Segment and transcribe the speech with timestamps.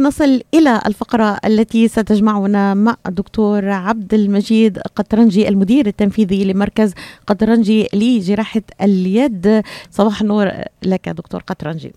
[0.00, 6.94] نصل إلى الفقرة التي ستجمعنا مع الدكتور عبد المجيد قطرنجي المدير التنفيذي لمركز
[7.26, 9.62] قطرنجي لجراحة اليد.
[9.90, 10.50] صباح النور
[10.82, 11.92] لك دكتور قطرنجي.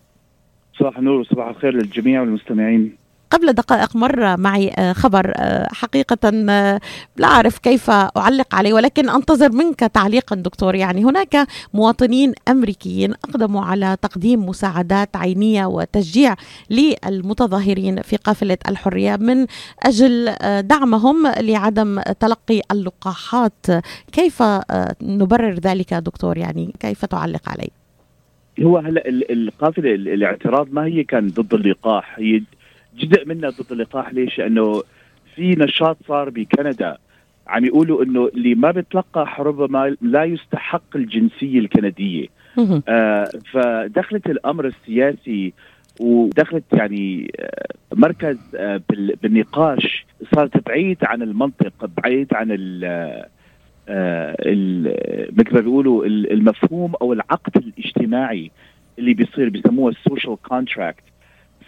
[0.80, 3.07] صباح النور وصباح الخير للجميع والمستمعين.
[3.32, 6.18] قبل دقائق مر معي آه، خبر آه، حقيقة
[6.50, 6.80] آه،
[7.18, 10.76] لا أعرف كيف أعلق عليه ولكن أنتظر منك تعليقا دكتور.
[10.76, 16.36] يعني هناك مواطنين أمريكيين أقدموا على تقديم مساعدات عينية وتشجيع
[16.70, 19.46] للمتظاهرين في قافلة الحرية من
[19.84, 23.66] أجل دعمهم لعدم تلقي اللقاحات.
[24.12, 24.44] كيف
[25.02, 27.88] نبرر ذلك دكتور؟ يعني كيف تعلق عليه؟
[28.62, 32.42] هو هلا القافلة الاعتراض ما هي كان ضد اللقاح هي
[32.98, 34.84] جزء منها ضد اللقاح ليش؟ لأنه
[35.36, 36.98] في نشاط صار بكندا.
[37.48, 42.28] عم يقولوا إنه اللي ما بتلقح ربما لا يستحق الجنسية الكندية.
[42.88, 45.54] آه فدخلت الأمر السياسي
[46.00, 48.82] ودخلت يعني آه مركز آه
[49.22, 50.06] بالنقاش
[50.36, 52.84] صارت بعيد عن المنطق بعيد عن ال
[53.90, 54.36] آه،
[55.32, 58.52] مثل ما بيقولوا المفهوم أو العقد الاجتماعي
[59.00, 61.04] اللي بيصير بيسموه ال social contract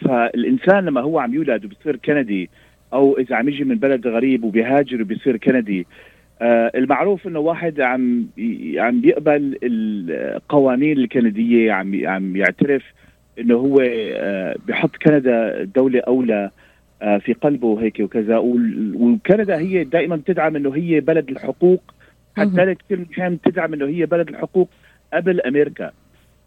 [0.01, 2.49] فالإنسان لما هو عم يولد وبصير كندي
[2.93, 5.87] أو إذا عم يجي من بلد غريب وبيهاجر وبيصير كندي
[6.41, 8.27] آه المعروف إنه واحد عم
[8.77, 12.83] عم بيقبل القوانين الكندية عم عم يعترف
[13.39, 16.51] إنه هو آه بحط كندا دولة أولى
[17.01, 18.37] آه في قلبه هيك وكذا.
[18.95, 21.83] وكندا هي دائما بتدعم إنه هي بلد الحقوق.
[22.37, 24.69] حتى كثير مهم تدعم إنه هي بلد الحقوق
[25.13, 25.91] قبل أمريكا.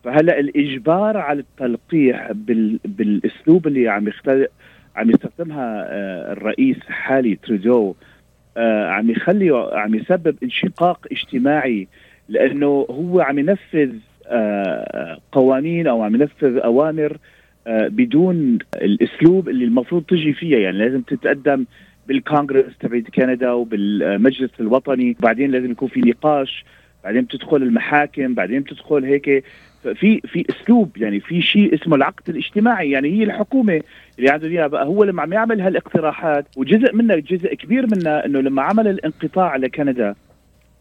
[0.04, 2.78] فهلا الإجبار على التلقيح بال...
[2.84, 4.48] بالأسلوب اللي عم يختلق
[4.96, 7.94] عم يستخدمها آه، الرئيس حالي ترودو
[8.56, 11.88] آه، عم يخلي عم يسبب انشقاق اجتماعي
[12.28, 13.92] لأنه هو عم ينفذ
[14.26, 17.16] آه، قوانين أو عم ينفذ أوامر
[17.66, 20.58] بدون الأسلوب اللي المفروض تجي فيها.
[20.58, 21.64] يعني لازم تتقدم
[22.08, 26.64] بالكونغرس تبعت كندا وبالمجلس الوطني بعدين لازم يكون في نقاش
[27.04, 29.44] بعدين بتدخل المحاكم بعدين بتدخل هيك.
[29.94, 33.80] في في اسلوب يعني في شيء اسمه العقد الاجتماعي يعني هي الحكومة
[34.18, 38.40] اللي عندهم إياها بقى هو لما عم يعمل هالاقتراحات وجزء منها جزء كبير منها إنه
[38.40, 40.14] لما عمل الانقطاع لكندا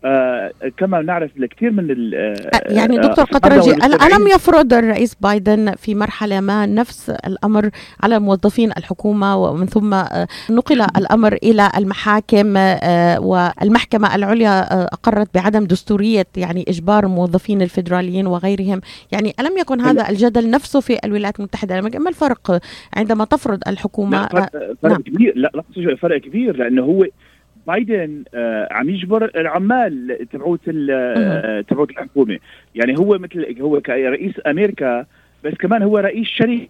[0.06, 2.36] آه كما نعرف لكثير من آه
[2.66, 7.70] يعني آه، دكتور قطرجي ألم يفرض الرئيس بايدن في مرحلة ما نفس الأمر
[8.04, 15.34] على موظفين الحكومة؟ ومن ثم آه نقل الأمر إلى المحاكم آه والمحكمة العليا آه أقرت
[15.36, 18.82] بعدم دستورية يعني إجبار الموظفين الفيدراليين وغيرهم.
[19.12, 22.60] يعني ألم يكن هذا الجدل نفسه في الولايات المتحدة؟ ما الفرق
[22.98, 24.50] عندما تفرض الحكومة؟ لا فرق,
[24.82, 25.02] فرق نعم.
[25.02, 25.34] كبير.
[25.36, 25.52] لا
[26.02, 27.06] فرق كبير لأنه هو
[27.68, 32.40] بايدن آه عم يجبر العمال تبعوت آه تبعوت الحكومة.
[32.76, 35.06] يعني هو مثل هو كرئيس أمريكا
[35.44, 36.70] بس كمان هو رئيس شريك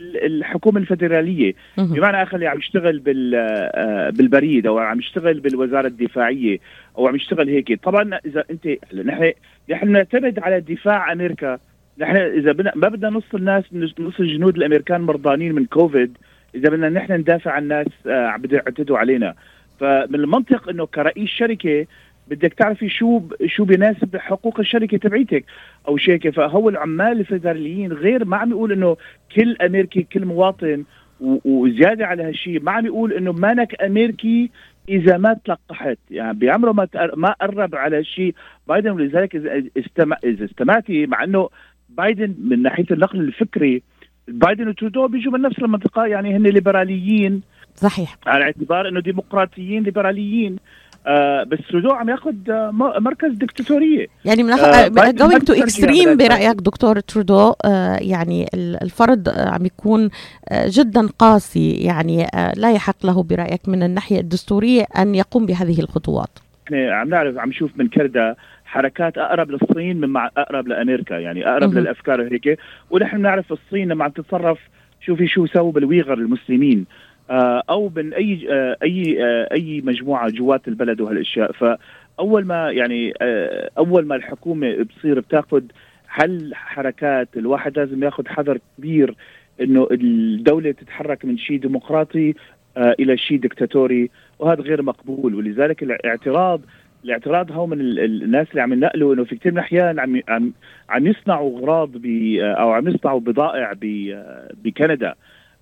[0.00, 1.54] الحكومة الفدرالية.
[1.78, 6.58] بمعنى آخر عم يشتغل بال آه، بالبريد أو عم يشتغل بالوزارة الدفاعية
[6.98, 7.80] أو عم يشتغل هيك.
[7.82, 9.32] طبعا إذا أنت نحن
[9.70, 11.58] نحن نعتمد على دفاع أمريكا.
[11.98, 13.64] نحن إذا بدنا ما بدنا نص الناس
[13.98, 16.18] نص الجنود الأمريكان مرضانين من كوفيد.
[16.54, 19.34] إذا بدنا نحن ندافع عن الناس عم يعتدوا علينا.
[19.82, 21.86] فمن المنطق إنه كرئيس شركة
[22.28, 25.44] بدك تعرفي شو شو بيناسب حقوق الشركة تبعيتك.
[25.88, 28.96] أو شيء فهو العمال الفيدراليين غير ما عم يقول إنه
[29.36, 30.84] كل أمريكي كل مواطن
[31.20, 34.50] وزيادة على هالشيء ما عم يقول إنه مانك أمريكي
[34.88, 35.98] إذا ما تلقحت.
[36.10, 38.34] يعني بعمره ما ما قرب على هالشيء
[38.68, 41.48] بايدن ولذلك اذا استمع إذا استمعتي مع إنه
[41.88, 43.82] بايدن من ناحية النقل الفكري
[44.28, 46.06] بايدن وترودو بيجوا من نفس المنطقة.
[46.06, 47.42] يعني هن ليبراليين.
[47.76, 48.16] صحيح.
[48.26, 50.56] على اعتبار إنه ديمقراطيين ليبراليين.
[51.06, 54.06] آه بس ترودو عم ياخذ آه مركز دكتاتورية.
[54.24, 60.10] يعني من going to extreme برأيك دكتور ترودو آه يعني الفرض آه عم يكون
[60.48, 61.70] آه جدا قاسي.
[61.70, 66.38] يعني آه لا يحق له برأيك من الناحية الدستورية أن يقوم بهذه الخطوات.
[66.66, 68.34] إحنا عم نعرف عم نشوف من كندا
[68.64, 71.14] حركات أقرب للصين مما أقرب لأمريكا.
[71.14, 72.58] يعني أقرب للأفكار هيك.
[72.90, 74.58] ونحن بنعرف الصين لما عم تتصرف
[75.00, 76.86] شوفي شو سووا بالويغر المسلمين.
[77.70, 81.52] أو من أي آه، أي آه، أي مجموعة جوات البلد وهالأشياء.
[81.52, 83.12] فأول ما يعني
[83.78, 85.62] أول ما الحكومة بتصير بتاخذ
[86.08, 89.14] حل حركات الواحد لازم ياخذ حذر كبير
[89.60, 92.34] إنه الدولة تتحرك من شيء ديمقراطي
[92.76, 95.34] إلى شيء دكتاتوري وهذا غير مقبول.
[95.34, 96.60] ولذلك الاعتراض
[97.04, 100.52] الاعتراض هو من الناس اللي عم ينقلوا إنه في كثير من الأحيان عم عم
[100.88, 101.90] عم يصنعوا اغراض
[102.40, 103.72] أو عم يصنعوا بضائع
[104.64, 105.14] بكندا.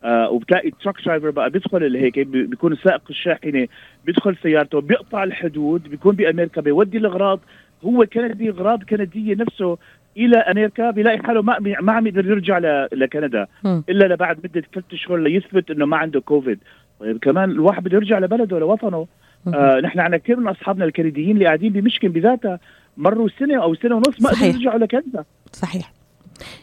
[0.05, 3.67] آه وبتلاقي truck driver بقى بيدخل هيك بيكون سائق الشاحنة
[4.07, 7.41] بيدخل سيارته بيقطع الحدود بيكون بأمريكا بيودي الأغراض.
[7.85, 9.79] هو كندي أغراض كندية نفسه
[10.17, 12.59] إلى أمريكا بيلاقي حاله ما ما عم يقدر يرجع
[12.93, 13.47] لكندا
[13.89, 16.59] إلا لبعد مدة ثلاث اشهر ليثبت إنه ما عنده كوفيد
[17.01, 19.07] طيب كمان الواحد بده يرجع لبلده لوطنه.
[19.55, 22.61] آه نحن عندنا كثير من أصحابنا الكنديين اللي قاعدين بمشكل بذاتها
[22.97, 25.25] مروا سنة أو سنة ونص ما قدروا يرجعوا لكندا.
[25.53, 25.93] صحيح.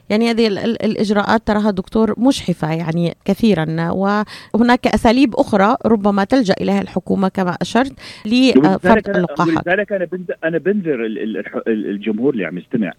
[0.10, 7.28] يعني هذه الإجراءات تراها دكتور مجحفة يعني كثيرا وهناك أساليب أخرى ربما تلجأ إليها الحكومة
[7.28, 7.94] كما أشرت
[8.26, 9.68] لفرض اللقاحات.
[9.68, 10.08] لذلك أنا
[10.44, 11.06] أنا بنذر
[11.68, 12.92] الجمهور اللي عم يستمع.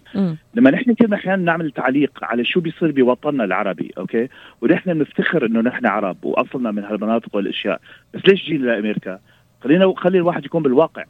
[0.55, 4.29] لما نحن كنا أحيانا نعمل تعليق على شو بيصير بوطننا العربي أوكي؟
[4.63, 7.81] ونحن نفتخر إنه نحن عرب وأصلنا من هالمناطق والأشياء.
[8.15, 9.19] بس ليش جينا لأمريكا؟
[9.61, 11.05] خلينا خلي الواحد يكون بالواقع.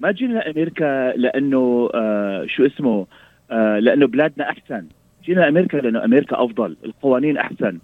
[0.00, 3.06] ما جينا لأمريكا لأنه آه شو اسمه؟
[3.50, 4.86] آه لأنه بلادنا أحسن.
[5.24, 7.78] جينا أمريكا لأنه أمريكا أفضل القوانين أحسن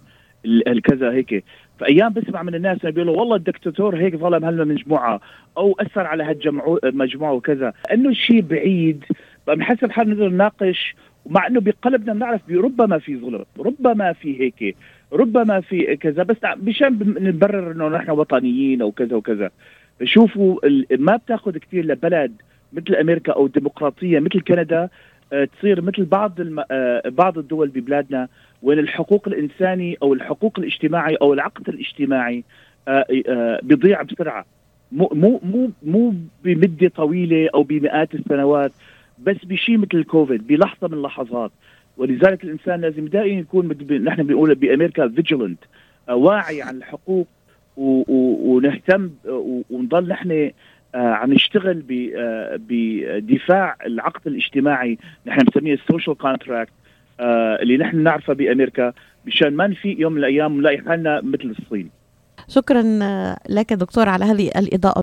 [0.45, 1.45] الكذا هيك.
[1.79, 5.21] فأيام بسمع من الناس بيقولوا والله الدكتاتور هيك ظلم هالمجموعه
[5.57, 6.37] أو أثر على
[6.85, 7.73] هالمجموعه وكذا.
[7.93, 9.05] إنه الشيء بعيد
[9.47, 10.95] بنحسب حالنا نقدر نناقش
[11.27, 14.77] مع إنه بقلبنا بنعرف ربما في ظلم ربما في هيك
[15.13, 16.23] ربما في كذا.
[16.23, 19.51] بس مشان نبرر إنه نحن وطنيين أو كذا وكذا.
[20.05, 20.59] شوفوا
[20.99, 22.33] ما بتاخذ كثير لبلد
[22.73, 24.89] مثل أمريكا أو ديمقراطية مثل كندا
[25.31, 26.65] تصير مثل بعض الم...
[26.71, 28.29] آه، بعض الدول ببلادنا
[28.63, 32.45] وين الحقوق الإنساني أو الحقوق الاجتماعي أو العقد الاجتماعي
[32.89, 34.45] آه، بيضيع بسرعة.
[34.93, 38.73] مو مو مو مو بمدة طويلة أو بمئات السنوات
[39.19, 41.51] بس بشيء مثل الكوفيد بلحظة من اللحظات.
[41.97, 43.69] ولذلك الإنسان لازم دائما يكون
[44.05, 45.59] نحن بنقول بأمريكا فيجيلنت
[46.09, 47.27] واعي عن الحقوق
[47.77, 49.11] ونهتم
[49.71, 50.53] ونضل نحن آه
[50.95, 51.85] عم نشتغل
[52.19, 56.73] آه بدفاع العقد الاجتماعي نحن بنسميه ال social contract
[57.21, 58.93] آه اللي نحن نعرفه بأمريكا
[59.27, 61.91] مشان ما نفيق يوم من الأيام نلاقي حالنا مثل الصين.
[62.49, 62.83] شكرا
[63.49, 64.99] لك دكتور على هذه الإضاءة.